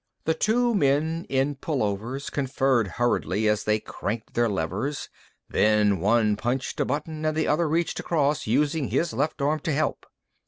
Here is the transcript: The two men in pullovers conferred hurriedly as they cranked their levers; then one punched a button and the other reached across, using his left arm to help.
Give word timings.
The 0.25 0.33
two 0.33 0.73
men 0.73 1.27
in 1.29 1.53
pullovers 1.57 2.31
conferred 2.31 2.87
hurriedly 2.97 3.47
as 3.47 3.65
they 3.65 3.79
cranked 3.79 4.33
their 4.33 4.49
levers; 4.49 5.09
then 5.47 5.99
one 5.99 6.35
punched 6.35 6.79
a 6.79 6.85
button 6.85 7.23
and 7.23 7.37
the 7.37 7.45
other 7.47 7.69
reached 7.69 7.99
across, 7.99 8.47
using 8.47 8.87
his 8.87 9.13
left 9.13 9.43
arm 9.43 9.59
to 9.59 9.71
help. 9.71 10.07